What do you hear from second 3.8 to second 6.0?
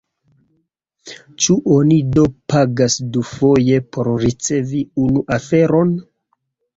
por ricevi unu aferon?